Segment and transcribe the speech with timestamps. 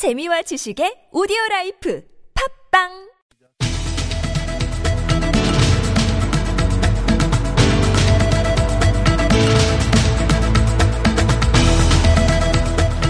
[0.00, 2.02] 재미와 지식의 오디오 라이프
[2.72, 2.88] 팟빵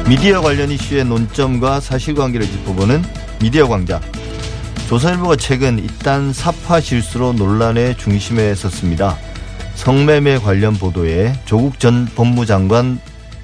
[0.08, 3.02] 미디어 관련 이슈의 논점과 사실관계를 짚어보는
[3.40, 4.00] 미디어 광장.
[4.88, 9.16] 조선일보가 최근 잇단 삽화 실수로 논란의 중심에 섰습니다.
[9.76, 12.98] 성매매 관련 보도에 조국 전 법무장관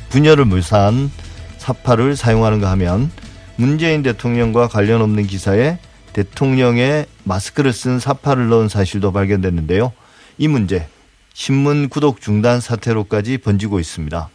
[0.08, 1.12] 분열을 묘사한
[1.58, 3.12] 사파를 사용하는가 하면
[3.56, 5.78] 문재인 대통령과 관련 없는 기사에
[6.12, 9.92] 대통령의 마스크를 쓴 사파를 넣은 사실도 발견됐는데요.
[10.38, 10.86] 이 문제
[11.32, 14.28] 신문 구독 중단 사태로까지 번지고 있습니다.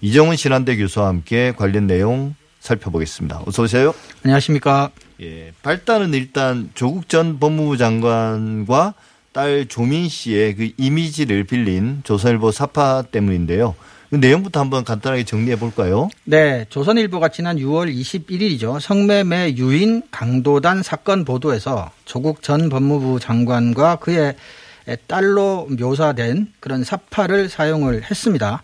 [0.00, 3.42] 이정훈 신한대 교수와 함께 관련 내용 살펴보겠습니다.
[3.46, 3.94] 어서 오세요.
[4.24, 4.90] 안녕하십니까.
[5.20, 8.94] 예, 발단은 일단 조국 전 법무부 장관과
[9.32, 13.74] 딸 조민 씨의 그 이미지를 빌린 조선일보 사파 때문인데요.
[14.10, 16.08] 그 내용부터 한번 간단하게 정리해 볼까요?
[16.24, 18.80] 네, 조선일보가 지난 6월 21일이죠.
[18.80, 24.34] 성매매 유인 강도단 사건 보도에서 조국 전 법무부 장관과 그의
[25.06, 28.62] 딸로 묘사된 그런 사파를 사용을 했습니다.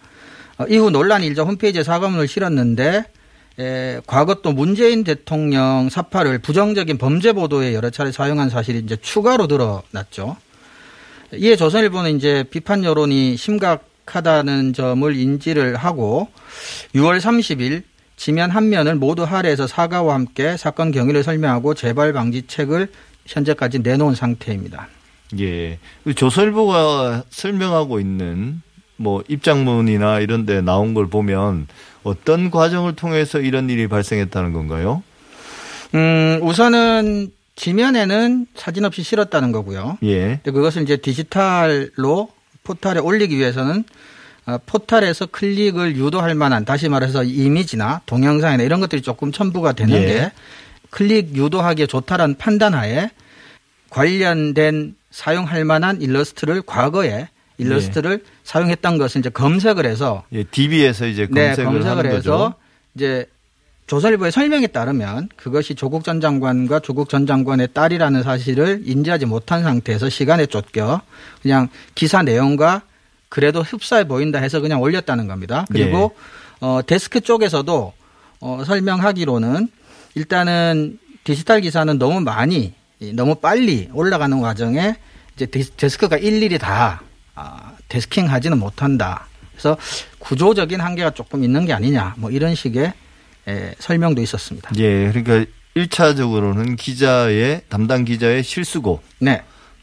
[0.57, 3.05] 어, 이후 논란이 일자 홈페이지에 사과문을 실었는데
[3.59, 9.47] 에, 과거 또 문재인 대통령 사파를 부정적인 범죄 보도에 여러 차례 사용한 사실이 이제 추가로
[9.47, 10.37] 드러났죠.
[11.35, 16.29] 이에 조선일보는 이제 비판 여론이 심각 하다는 점을 인지를 하고
[16.95, 17.83] 6월 30일
[18.17, 22.89] 지면 한 면을 모두 할애해서 사과와 함께 사건 경위를 설명하고 재발 방지책을
[23.27, 24.89] 현재까지 내놓은 상태입니다.
[25.41, 25.79] 예.
[26.15, 28.63] 조선일보가 설명하고 있는
[28.97, 31.67] 뭐 입장문이나 이런 데 나온 걸 보면
[32.05, 35.03] 어떤 과정을 통해서 이런 일이 발생했다는 건가요?
[35.95, 39.99] 음, 우선은 지면에는 사진 없이 실었다는 거고요.
[40.03, 40.41] 예.
[40.43, 42.29] 근데 그것을 이제 디지털로
[42.65, 43.85] 포탈에 올리기 위해서는
[44.47, 50.07] 어, 포탈에서 클릭을 유도할 만한 다시 말해서 이미지나 동영상이나 이런 것들이 조금 첨부가 되는 예.
[50.07, 50.33] 게
[50.91, 53.11] 클릭 유도하기에 좋다라는 판단하에
[53.91, 61.49] 관련된 사용할 만한 일러스트를 과거에 일러스트를 사용했던 것을 이제 검색을 해서 예, DB에서 이제 네,
[61.49, 62.55] 검색을, 검색을 하는 해서 거죠.
[62.97, 63.27] 이제
[63.87, 70.09] 조선일보의 설명에 따르면 그것이 조국 전 장관과 조국 전 장관의 딸이라는 사실을 인지하지 못한 상태에서
[70.09, 71.03] 시간에 쫓겨
[71.43, 72.83] 그냥 기사 내용과
[73.29, 75.67] 그래도 흡사해 보인다 해서 그냥 올렸다는 겁니다.
[75.71, 76.67] 그리고 예.
[76.67, 77.93] 어, 데스크 쪽에서도
[78.41, 79.69] 어, 설명하기로는
[80.15, 82.73] 일단은 디지털 기사는 너무 많이
[83.13, 84.97] 너무 빨리 올라가는 과정에
[85.35, 87.03] 이제 데스- 데스크가 일일이 다
[87.35, 89.27] 아, 데스킹 하지는 못한다.
[89.53, 89.77] 그래서
[90.21, 92.15] 구조적인 한계가 조금 있는 게 아니냐.
[92.19, 92.93] 뭐 이런 식의
[93.49, 94.71] 에, 설명도 있었습니다.
[94.79, 95.11] 예.
[95.13, 99.43] 그러니까 1차적으로는 기자의 담당 기자의 실수고 네.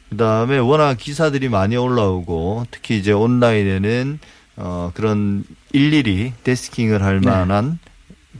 [0.09, 4.19] 그다음에 워낙 기사들이 많이 올라오고 특히 이제 온라인에는
[4.57, 7.29] 어 그런 일일이 데스킹을 할 네.
[7.29, 7.79] 만한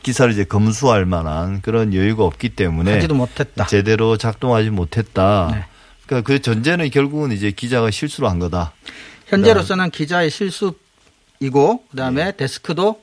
[0.04, 3.68] 기사를 이제 검수할 만한 그런 여유가 없기 때문에 하지도 못했다.
[3.68, 5.50] 제대로 작동하지 못했다.
[5.54, 5.66] 네.
[6.06, 8.74] 그러니까 그 전제는 결국은 이제 기자가 실수로 한 거다.
[9.28, 13.02] 현재로서는 기자의 실수이고 그다음에 데스크도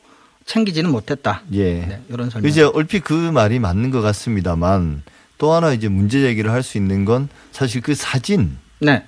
[0.49, 1.43] 챙기지는 못했다.
[1.53, 1.75] 예.
[1.87, 2.51] 네, 이런 설명.
[2.51, 5.03] 이제 얼핏 그 말이 맞는 것 같습니다만
[5.37, 9.05] 또 하나 이제 문제 제기를 할 수 있는 건 사실 그 사진 네.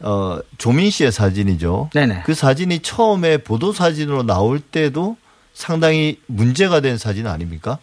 [0.00, 1.90] 어 조민 씨의 사진이죠.
[1.92, 2.22] 네네.
[2.24, 5.16] 그 사진이 처음에 보도 사진으로 나올 때도
[5.52, 7.78] 상당히 문제가 된 사진 아닙니까?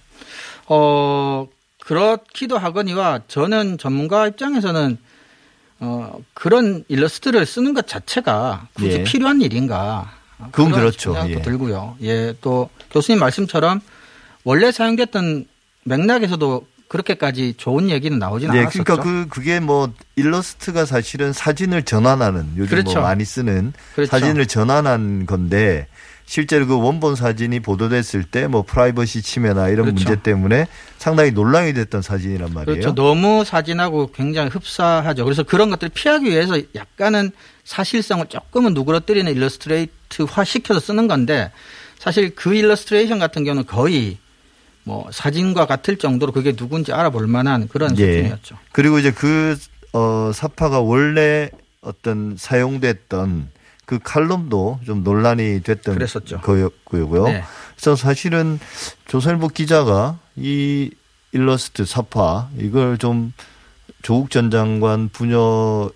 [0.66, 1.48] 어,
[1.86, 4.98] 그렇기도 하거니와 저는 전문가 입장에서는
[5.82, 9.04] 어, 그런 일러스트를 쓰는 것 자체가 굳이 예.
[9.04, 10.12] 필요한 일인가.
[10.52, 11.14] 그건 그런 그렇죠.
[11.14, 11.42] 생각도 예.
[11.42, 11.98] 들고요.
[12.02, 13.82] 예, 또 교수님 말씀처럼
[14.44, 15.46] 원래 사용됐던
[15.84, 18.84] 맥락에서도 그렇게까지 좋은 얘기는 나오진 네, 않았었죠.
[18.84, 22.94] 그러니까 그 그게 뭐 일러스트가 사실은 사진을 전환하는 요즘 그렇죠.
[22.94, 24.10] 뭐 많이 쓰는 그렇죠.
[24.10, 25.88] 사진을 전환한 건데
[26.30, 30.08] 실제로 그 원본 사진이 보도됐을 때 뭐 프라이버시 침해나 이런 그렇죠.
[30.08, 30.68] 문제 때문에
[31.00, 32.80] 상당히 논란이 됐던 사진이란 말이에요.
[32.82, 32.94] 그렇죠.
[32.94, 35.24] 너무 사진하고 굉장히 흡사하죠.
[35.24, 37.32] 그래서 그런 것들을 피하기 위해서 약간은
[37.64, 41.52] 사실성을 조금은 누그러뜨리는 일러스트레이트화 시켜서 쓰는 건데
[41.98, 44.18] 사실 그 일러스트레이션 같은 경우는 거의
[44.84, 48.06] 뭐 사진과 같을 정도로 그게 누군지 알아볼 만한 그런 예.
[48.06, 48.56] 수준이었죠.
[48.72, 49.58] 그리고 이제 그
[49.94, 51.50] 어, 삽화가 원래
[51.82, 53.50] 어떤 사용됐던
[53.90, 56.42] 그 칼럼도 좀 논란이 됐던 그랬었죠.
[56.42, 57.24] 거였고요.
[57.24, 57.44] 네.
[57.76, 58.60] 그래서 사실은
[59.08, 60.92] 조선일보 기자가 이
[61.32, 63.34] 일러스트 삽화 이걸 좀
[64.04, 65.90] 조국 전 장관 부녀를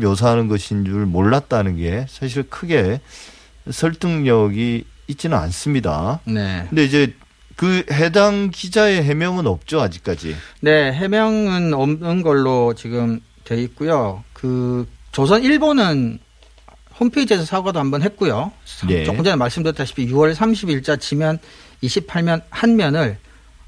[0.00, 3.00] 묘사하는 것인 줄 몰랐다는 게 사실 크게
[3.70, 6.18] 설득력이 있지는 않습니다.
[6.24, 6.66] 네.
[6.68, 7.14] 근데 이제
[7.54, 10.34] 그 해당 기자의 해명은 없죠 아직까지.
[10.62, 14.24] 네, 해명은 없는 걸로 지금 돼 있고요.
[14.32, 16.18] 그 조선 일보는
[16.98, 18.52] 홈페이지에서 사과도 한번 했고요.
[18.88, 19.04] 예.
[19.04, 21.38] 조금 전에 말씀드렸다시피 6월 30일자 지면
[21.82, 23.18] 28면 한 면을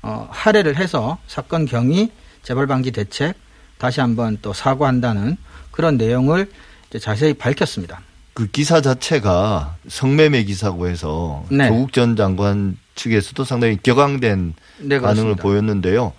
[0.03, 2.11] 어, 할애를 해서 사건 경위,
[2.43, 3.35] 재발 방지 대책
[3.79, 5.37] 다시 한번 또 사과한다는
[5.71, 6.51] 그런 내용을
[6.89, 8.01] 이제 자세히 밝혔습니다.
[8.33, 11.69] 그 기사 자체가 성매매 기사고 해서 네.
[11.69, 15.37] 조국 전 장관 측에서도 상당히 격앙된 네, 반응을.
[15.37, 16.13] 보였는데요.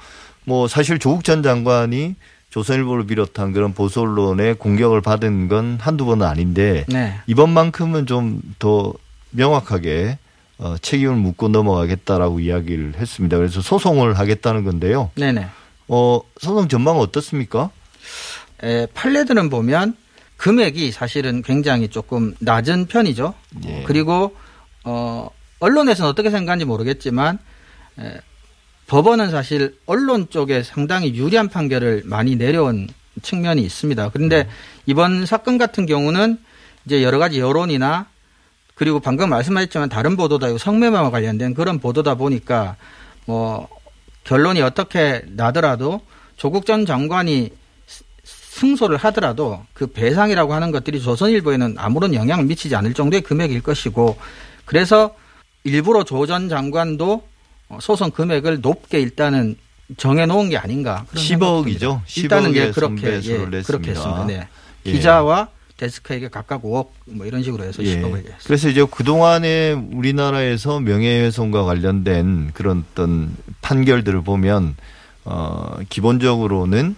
[0.44, 2.16] 뭐 사실 조국 전 장관이
[2.50, 7.16] 조선일보를 비롯한 그런 보수 언론의 공격을 받은 건 한두 번은 아닌데 네.
[7.28, 8.94] 이번만큼은 좀 더
[9.32, 10.18] 명확하게
[10.58, 13.38] 어, 책임을 묻고 넘어가겠다라고 이야기를 했습니다.
[13.38, 15.12] 그래서 소송을 하겠다는 건데요.
[15.16, 15.48] 네네.
[15.90, 17.70] 어, 소송 전망은 어떻습니까?
[18.64, 19.96] 에, 판례들은 보면
[20.38, 23.34] 금액이 사실은 굉장히 조금 낮은 편이죠.
[23.66, 23.84] 예.
[23.86, 24.36] 그리고
[24.84, 25.30] 어,
[25.60, 27.38] 언론에서는 어떻게 생각하는지 모르겠지만
[28.00, 28.20] 에,
[28.88, 32.88] 법원은 사실 언론 쪽에 상당히 유리한 판결을 많이 내려온
[33.22, 34.10] 측면이 있습니다.
[34.14, 34.48] 그런데
[34.86, 36.38] 이번 사건 같은 경우는
[36.86, 38.08] 이제 여러 가지 여론이나
[38.76, 42.76] 그리고 방금 말씀하셨지만 다른 보도다 이거 성매매와 관련된 그런 보도다 보니까
[43.26, 43.68] 뭐
[44.24, 46.02] 결론이 어떻게 나더라도
[46.38, 47.50] 조국 전 장관이
[47.88, 54.18] 스- 승소를 하더라도 그 배상이라고 하는 것들이 조선일보에는 아무런 영향을 미치지 않을 정도의 금액일 것이고
[54.66, 55.16] 그래서
[55.64, 57.28] 일부러 조 전 장관도 어,
[57.82, 59.58] 소송 금액을 높게 일단은
[59.98, 61.06] 정해놓은 게 아닌가.
[61.10, 61.30] 그런 10억이죠.
[61.30, 62.00] 생각입니다.
[62.18, 63.62] 일단은 10억의 예, 그렇게 예, 냈습니다.
[63.64, 64.26] 그렇게 했습니다.
[64.26, 64.48] 네.
[64.86, 64.92] 예.
[64.92, 67.96] 기자와 데스크에게 각각 5억 뭐 이런 식으로 해서 예.
[67.96, 68.38] 10억을 냈습니다.
[68.46, 74.76] 그래서 이제 그동안에 우리나라에서 명예훼손과 관련된 그런 어떤 판결들을 보면
[75.26, 76.96] 어 기본적으로는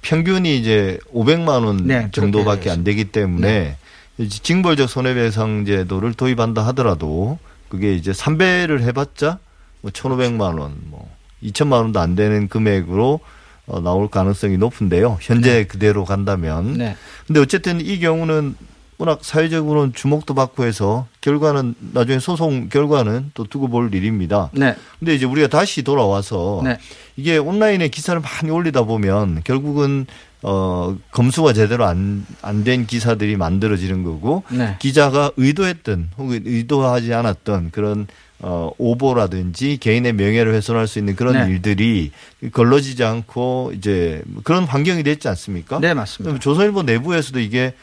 [0.00, 3.76] 평균이 이제 500만 원 네, 정도밖에 안 되기 때문에
[4.18, 7.38] 이제 징벌적 손해배상 제도를 도입한다 하더라도
[7.68, 9.38] 그게 이제 3배를 해봤자
[9.82, 11.08] 뭐 1,500만 원, 뭐
[11.42, 13.20] 2천만 원도 안 되는 금액으로
[13.66, 15.18] 어, 나올 가능성이 높은데요.
[15.20, 16.96] 현재 그대로 간다면 네.
[17.26, 18.54] 근데 어쨌든 이 경우는
[18.98, 24.50] 워낙 사회적으로는 주목도 받고 해서 결과는 나중에 소송 결과는 또 두고 볼 일입니다.
[24.52, 24.76] 네.
[24.98, 26.78] 근데 이제 우리가 다시 돌아와서 네.
[27.16, 30.06] 이게 온라인에 기사를 많이 올리다 보면 결국은
[30.44, 34.76] 어 검수가 제대로 안 안 된 기사들이 만들어지는 거고 네.
[34.80, 38.06] 기자가 의도했던 혹은 의도하지 않았던 그런
[38.42, 41.52] 어 오보라든지 개인의 명예를 훼손할 수 있는 그런 네.
[41.52, 42.10] 일들이
[42.52, 45.78] 걸러지지 않고 이제 그런 환경이 됐지 않습니까?
[45.78, 46.38] 네, 맞습니다.
[46.38, 47.74] 조선일보 내부에서도 이게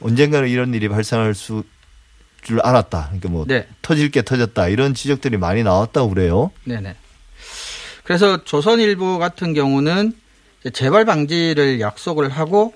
[0.00, 1.64] 언젠가는 이런 일이 발생할 수
[2.42, 3.04] 줄 알았다.
[3.06, 3.66] 그러니까 뭐 네.
[3.80, 6.50] 터질 게 터졌다 이런 지적들이 많이 나왔다고 그래요.
[6.64, 6.94] 네 네.
[8.04, 10.12] 그래서 조선일보 같은 경우는
[10.72, 12.74] 재발 방지를 약속을 하고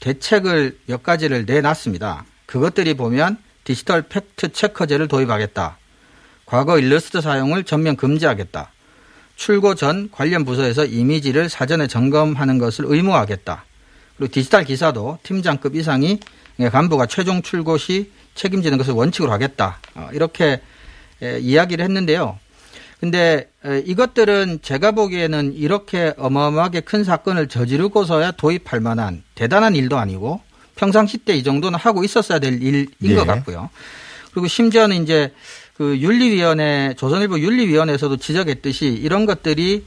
[0.00, 2.24] 대책을 몇 가지를 내놨습니다.
[2.46, 5.78] 그것들이 보면 디지털 팩트 체커제를 도입하겠다.
[6.44, 8.70] 과거 일러스트 사용을 전면 금지하겠다.
[9.36, 13.64] 출고 전 관련 부서에서 이미지를 사전에 점검하는 것을 의무화하겠다.
[14.16, 16.20] 그리고 디지털 기사도 팀장급 이상이
[16.70, 19.78] 간부가 최종 출고 시 책임지는 것을 원칙으로 하겠다.
[19.94, 20.60] 어, 이렇게
[21.22, 22.38] 에, 이야기를 했는데요.
[23.00, 30.40] 근데 에, 이것들은 제가 보기에는 이렇게 어마어마하게 큰 사건을 저지르고서야 도입할 만한 대단한 일도 아니고
[30.76, 33.14] 평상시 때 이 정도는 하고 있었어야 될 일인 네.
[33.14, 33.70] 것 같고요.
[34.32, 35.32] 그리고 심지어는 이제
[35.82, 39.84] 그 윤리위원회 조선일보 윤리위원회에서도 지적했듯이 이런 것들이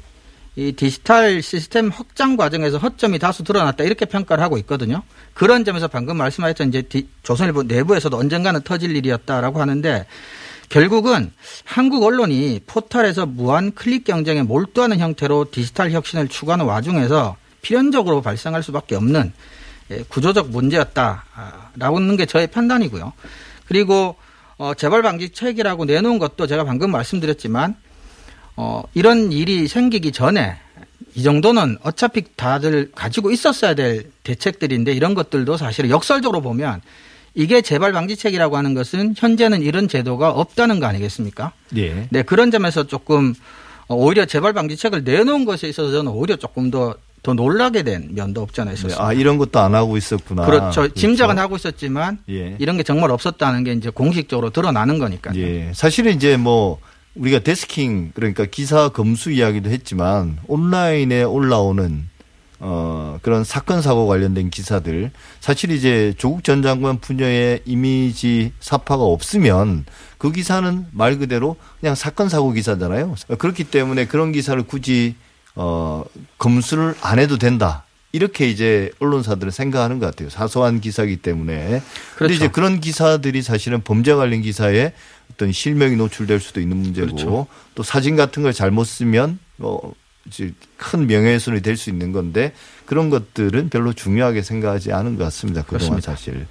[0.58, 5.04] 이 디지털 시스템 확장 과정에서 허점이 다수 드러났다 이렇게 평가를 하고 있거든요.
[5.34, 10.06] 그런 점에서 방금 말씀하셨던 이제 디- 조선일보 내부에서도 언젠가는 터질 일이었다라고 하는데
[10.68, 11.32] 결국은
[11.64, 18.96] 한국 언론이 포털에서 무한 클릭 경쟁에 몰두하는 형태로 디지털 혁신을 추구하는 와중에서 필연적으로 발생할 수밖에
[18.96, 19.32] 없는
[19.92, 23.14] 예, 구조적 문제였다라고 하는 게 저의 판단이고요.
[23.68, 24.18] 그리고
[24.58, 27.76] 어, 재발 방지책이라고 내놓은 것도 제가 방금 말씀드렸지만
[28.56, 30.58] 어, 이런 일이 생기기 전에
[31.14, 36.82] 이 정도는 어차피 다들 가지고 있었어야 될 대책들인데 이런 것들도 사실 역설적으로 보면
[37.34, 41.52] 이게 재발 방지책이라고 하는 것은 현재는 이런 제도가 없다는 거 아니겠습니까?
[41.76, 42.08] 예.
[42.10, 43.34] 네, 그런 점에서 조금
[43.88, 48.41] 어, 오히려 재발 방지책을 내놓은 것에 있어서 저는 오히려 조금 더, 더 놀라게 된 면도
[48.44, 49.03] 없지 않아 네, 있었습니다.
[49.03, 50.46] 아 이런 것도 안 하고 있었구나.
[50.46, 50.88] 그렇죠.
[50.94, 52.55] 짐작은 하고 있었지만 예.
[52.60, 55.36] 이런 게 정말 없었다는 게 이제 공식적으로 드러나는 거니까요.
[55.41, 55.72] 예.
[55.74, 56.79] 사실은 이제 뭐
[57.15, 62.08] 우리가 데스킹 그러니까 기사 검수 이야기도 했지만 온라인에 올라오는
[62.60, 69.86] 어 그런 사건 사고 관련된 기사들 사실 이제 조국 전 장관 부녀의 이미지 사파가 없으면
[70.20, 73.15] 그 기사는 말 그대로 그냥 사건 사고 기사잖아요.
[73.39, 75.15] 그렇기 때문에 그런 기사를 굳이
[75.56, 76.04] 어
[76.38, 77.84] 검수를 안 해도 된다.
[78.12, 80.30] 이렇게 이제 언론사들은 생각하는 것 같아요.
[80.30, 81.56] 사소한 기사이기 때문에.
[81.66, 81.82] 그런데
[82.16, 82.34] 그렇죠.
[82.34, 84.94] 이제 그런 기사들이 사실은 범죄 관련 기사에
[85.34, 87.48] 어떤 실명이 노출될 수도 있는 문제고 그렇죠.
[87.76, 89.94] 또 사진 같은 걸 잘못 쓰면 뭐
[90.28, 92.54] 이제 큰 명예훼손이 될 수 있는 건데
[92.86, 95.62] 그런 것들은 별로 중요하게 생각하지 않은 것 같습니다.
[95.64, 96.12] 그동안 그렇습니다.
[96.12, 96.48] 사실.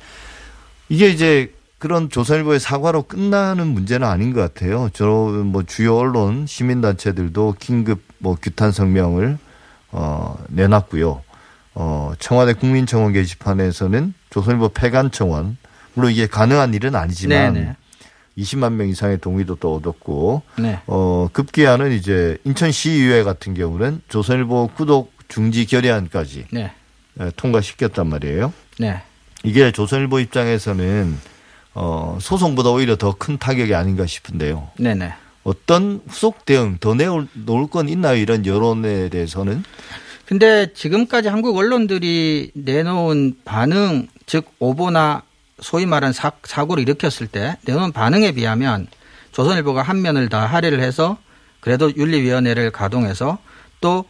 [0.90, 4.90] 이게 이제 그런 조선일보의 사과로 끝나는 문제는 아닌 것 같아요.
[4.92, 9.36] 저 뭐 주요 언론 시민단체들도 긴급 뭐 규탄 성명을
[9.92, 11.22] 어, 내놨고요.
[11.74, 15.58] 어, 청와대 국민청원 게시판에서는 조선일보 폐간 청원
[15.92, 17.76] 물론 이게 가능한 일은 아니지만 네네.
[18.38, 20.80] 20만 명 이상의 동의도 또 얻었고 네.
[20.86, 26.72] 어, 급기야는 이제 인천시의회 같은 경우는 조선일보 구독 중지 결의안까지 네.
[27.20, 28.52] 에, 통과시켰단 말이에요.
[28.78, 29.02] 네.
[29.44, 31.18] 이게 조선일보 입장에서는
[31.74, 34.68] 어, 소송보다 오히려 더 큰 타격이 아닌가 싶은데요.
[34.78, 35.12] 네네.
[35.44, 38.16] 어떤 후속 대응 더 내올 놓을 건 있나요?
[38.16, 39.62] 이런 여론에 대해서는
[40.26, 45.22] 근데 지금까지 한국 언론들이 내놓은 반응, 즉 오보나
[45.60, 48.86] 소위 말하는 사, 사고를 일으켰을 때 내놓은 반응에 비하면
[49.32, 51.18] 조선일보가 한 면을 다 할애를 해서
[51.60, 53.38] 그래도 윤리위원회를 가동해서
[53.82, 54.06] 또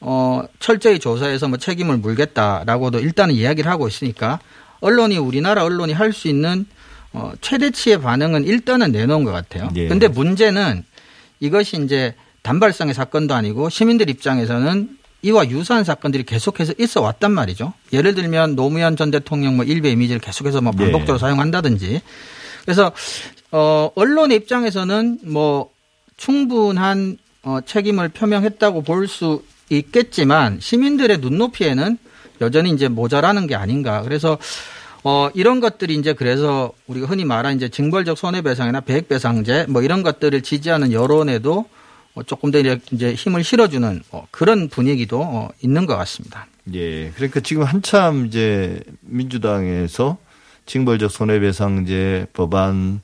[0.00, 4.38] 어, 철저히 조사해서 뭐 책임을 물겠다라고도 일단은 이야기를 하고 있으니까
[4.80, 6.64] 언론이 우리나라 언론이 할 수 있는
[7.12, 9.68] 어, 최대치의 반응은 일단은 내놓은 것 같아요.
[9.76, 9.88] 예.
[9.88, 10.84] 근데 문제는
[11.40, 17.72] 이것이 이제 단발성의 사건도 아니고 시민들 입장에서는 이와 유사한 사건들이 계속해서 있어 왔단 말이죠.
[17.92, 21.18] 예를 들면 노무현 전 대통령 뭐 일베 이미지를 계속해서 뭐 반복적으로 예.
[21.18, 22.02] 사용한다든지.
[22.62, 22.92] 그래서
[23.50, 25.70] 어 언론의 입장에서는 뭐
[26.16, 31.98] 충분한 어 책임을 표명했다고 볼 수 있겠지만 시민들의 눈높이에는
[32.40, 34.02] 여전히 이제 모자라는 게 아닌가.
[34.02, 34.38] 그래서
[35.04, 40.42] 어 이런 것들이 이제 그래서 우리가 흔히 말하는 이제 징벌적 손해배상이나 배액배상제 뭐 이런 것들을
[40.42, 41.66] 지지하는 여론에도
[42.14, 46.46] 어, 조금 더 이제 힘을 실어주는 어, 그런 분위기도 어, 있는 것 같습니다.
[46.74, 47.10] 예.
[47.10, 50.18] 그러니까 지금 한참 이제 민주당에서
[50.66, 53.00] 징벌적 손해배상제 법안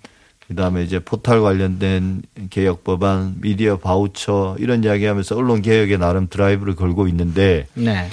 [0.48, 7.08] 그다음에 이제 포탈 관련된 개혁 법안, 미디어 바우처 이런 이야기하면서 언론 개혁에 나름 드라이브를 걸고
[7.08, 8.10] 있는데 네.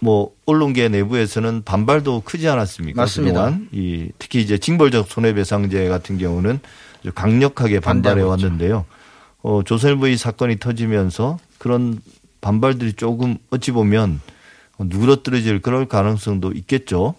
[0.00, 3.02] 뭐 언론계 내부에서는 반발도 크지 않았습니까?
[3.02, 3.44] 맞습니다.
[3.46, 6.60] 그동안 이 특히 이제 징벌적 손해배상제 같은 경우는
[7.14, 8.22] 강력하게 반발해.
[8.22, 8.84] 왔는데요.
[9.42, 11.98] 어, 조선일보 이 사건이 터지면서 그런
[12.40, 14.20] 반발들이 조금 어찌 보면
[14.78, 17.14] 누그러뜨려질 그럴 가능성도 있겠죠.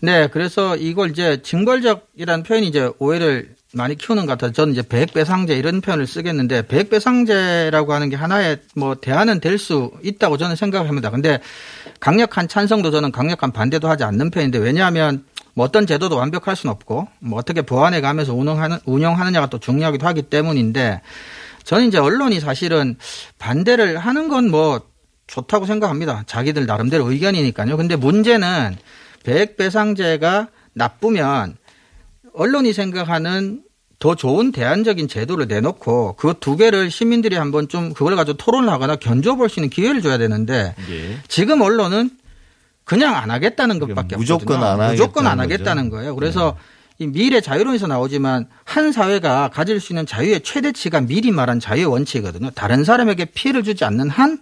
[0.00, 5.54] 네, 그래서 이걸 이제 징벌적이라는 표현이 이제 오해를 많이 키우는 것 같아서 저는 이제 배액배상제
[5.54, 11.10] 이런 표현을 쓰겠는데 배액배상제라고 하는 게 하나의 뭐 대안은 될 수 있다고 저는 생각을 합니다.
[11.10, 11.40] 근데
[12.00, 17.08] 강력한 찬성도 저는 강력한 반대도 하지 않는 편인데 왜냐하면 뭐 어떤 제도도 완벽할 수는 없고
[17.18, 21.02] 뭐 어떻게 보완해 가면서 운영하는 운영하느냐가 또 중요하기도 하기 때문인데
[21.64, 22.96] 저는 이제 언론이 사실은
[23.38, 24.80] 반대를 하는 건 뭐
[25.26, 26.22] 좋다고 생각합니다.
[26.26, 27.76] 자기들 나름대로 의견이니까요.
[27.76, 28.76] 근데 문제는
[29.24, 31.56] 배액배상제가 나쁘면
[32.38, 33.62] 언론이 생각하는
[33.98, 38.94] 더 좋은 대안적인 제도를 내놓고 그 두 개를 시민들이 한번 좀 그걸 가지고 토론을 하거나
[38.94, 41.18] 견줘볼 수 있는 기회를 줘야 되는데 예.
[41.26, 42.10] 지금 언론은
[42.84, 44.82] 그냥 안 하겠다는 것밖에 무조건 없거든요.
[44.84, 46.14] 안 무조건 안 하겠다는 하겠다는 거예요.
[46.14, 46.56] 그래서
[47.00, 52.50] 이 미래 자유론에서 나오지만 한 사회가 가질 수 있는 자유의 최대치가 미리 말한 자유의 원칙이거든요.
[52.50, 54.40] 다른 사람에게 피해를 주지 않는 한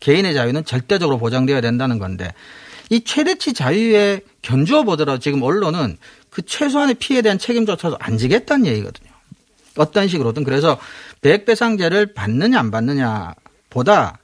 [0.00, 2.32] 개인의 자유는 절대적으로 보장되어야 된다는 건데
[2.90, 5.96] 이 최대치 자유에 견주어 보더라도 지금 언론은
[6.36, 9.10] 그 최소한의 피해에 대한 책임조차도 안 지겠다는 얘기거든요.
[9.78, 10.78] 어떤 식으로든 그래서
[11.22, 13.32] 배액배상제를 받느냐 안 받느냐
[13.70, 14.18] 보다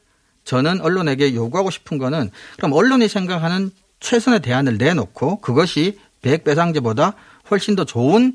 [0.44, 7.14] 저는 언론에게 요구하고 싶은 거는 그럼 언론이 생각하는 최선의 대안을 내놓고 그것이 배액배상제보다
[7.50, 8.34] 훨씬 더 좋은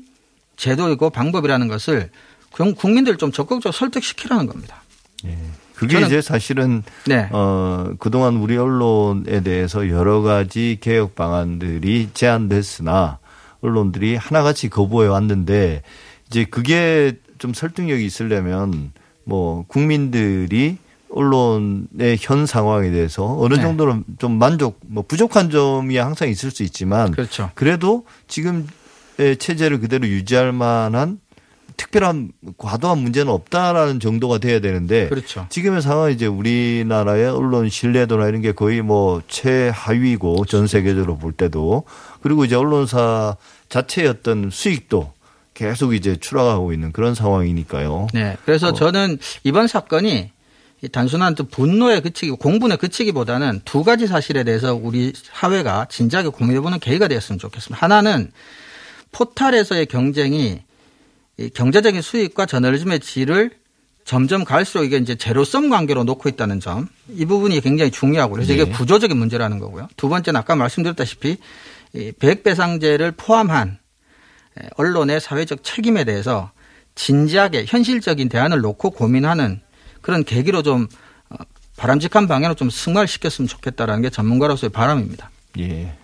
[0.56, 2.10] 제도이고 방법이라는 것을
[2.52, 4.82] 그럼 국민들 좀 적극적으로 설득시키라는 겁니다.
[5.76, 7.28] 그게 저는- 이제 사실은 네.
[7.30, 13.20] 어 그동안 우리 언론에 대해서 여러 가지 개혁 방안들이 제안됐으나
[13.60, 15.82] 언론들이 하나같이 거부해 왔는데
[16.28, 18.92] 이제 그게 좀 설득력이 있으려면
[19.24, 20.78] 뭐 국민들이
[21.10, 23.62] 언론의 현 상황에 대해서 어느 네.
[23.62, 27.50] 정도는 좀 만족 뭐 부족한 점이 항상 있을 수 있지만 그렇죠.
[27.54, 28.66] 그래도 지금의
[29.38, 31.18] 체제를 그대로 유지할 만한
[31.78, 35.46] 특별한 과도한 문제는 없다라는 정도가 돼야 되는데 그렇죠.
[35.48, 41.84] 지금의 상황은 이제 우리나라의 언론 신뢰도나 이런 게 거의 뭐 최하위고 전 세계적으로 볼 때도
[42.20, 43.36] 그리고 이제 언론사
[43.70, 45.12] 자체의 어떤 수익도
[45.54, 48.08] 계속 이제 추락하고 있는 그런 상황이니까요.
[48.12, 48.36] 네.
[48.44, 50.30] 그래서 저는 이번 사건이
[50.80, 56.78] 이 단순한 또 분노에 그치기, 공분에 그치기보다는 두 가지 사실에 대해서 우리 사회가 진지하게 고민해보는
[56.78, 57.84] 계기가 되었으면 좋겠습니다.
[57.84, 58.30] 하나는
[59.10, 60.67] 포탈에서의 경쟁이 이
[61.54, 63.50] 경제적인 수익과 저널리즘의 질을
[64.04, 66.88] 점점 갈수록 이게 이제 제로섬 관계로 놓고 있다는 점.
[67.10, 68.70] 이 부분이 굉장히 중요하고 그래서 이게 네.
[68.70, 69.88] 구조적인 문제라는 거고요.
[69.96, 71.36] 두 번째는 아까 말씀드렸다시피
[71.94, 73.78] 이 배액배상제를 포함한
[74.58, 76.50] 에, 언론의 사회적 책임에 대해서
[76.94, 79.60] 진지하게 현실적인 대안을 놓고 고민하는
[80.00, 80.88] 그런 계기로 좀
[81.28, 81.36] 어,
[81.76, 85.30] 바람직한 방향으로 좀 승화시켰으면 좋겠다라는 게 전문가로서의 바람입니다.
[85.58, 85.94] 예.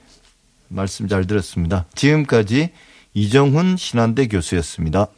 [0.68, 1.86] 말씀 잘 들었습니다.
[1.94, 2.70] 지금까지
[3.14, 5.08] 이정훈 신한대 교수였습니다.